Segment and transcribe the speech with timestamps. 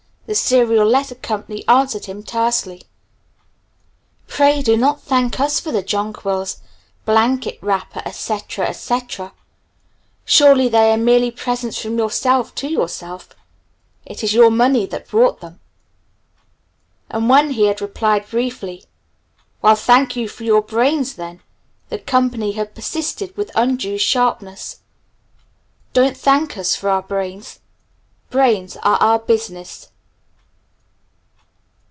[0.27, 1.43] the Serial Letter Co.
[1.67, 2.83] answered him tersely
[4.27, 6.61] "Pray do not thank us for the jonquils,
[7.03, 9.33] blanket wrapper, etc., etc.
[10.23, 13.27] Surely they are merely presents from yourself to yourself.
[14.05, 15.59] It is your money that bought them."
[17.09, 18.85] And when he had replied briefly,
[19.61, 21.41] "Well, thank you for your brains, then!"
[21.89, 24.79] the "company" had persisted with undue sharpness,
[25.91, 27.59] "Don't thank us for our brains.
[28.29, 29.89] Brains are our business."